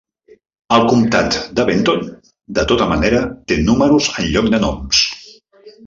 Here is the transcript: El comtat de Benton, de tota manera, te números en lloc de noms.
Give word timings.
El 0.77 0.85
comtat 0.91 1.37
de 1.59 1.65
Benton, 1.69 2.01
de 2.61 2.65
tota 2.73 2.89
manera, 2.95 3.23
te 3.53 3.61
números 3.69 4.13
en 4.17 4.31
lloc 4.35 4.53
de 4.57 4.63
noms. 4.69 5.05